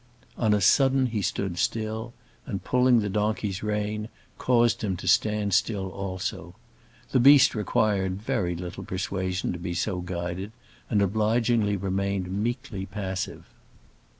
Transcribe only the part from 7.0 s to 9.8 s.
The beast required very little persuasion to be